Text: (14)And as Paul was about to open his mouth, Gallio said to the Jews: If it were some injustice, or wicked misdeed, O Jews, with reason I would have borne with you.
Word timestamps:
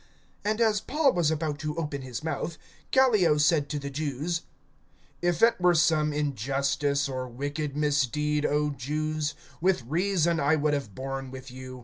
(14)And 0.45 0.59
as 0.61 0.81
Paul 0.81 1.13
was 1.13 1.29
about 1.29 1.59
to 1.59 1.75
open 1.75 2.01
his 2.01 2.23
mouth, 2.23 2.57
Gallio 2.89 3.37
said 3.37 3.69
to 3.69 3.77
the 3.77 3.91
Jews: 3.91 4.41
If 5.21 5.43
it 5.43 5.61
were 5.61 5.75
some 5.75 6.11
injustice, 6.11 7.07
or 7.07 7.27
wicked 7.27 7.77
misdeed, 7.77 8.43
O 8.43 8.71
Jews, 8.71 9.35
with 9.61 9.83
reason 9.83 10.39
I 10.39 10.55
would 10.55 10.73
have 10.73 10.95
borne 10.95 11.29
with 11.29 11.51
you. 11.51 11.79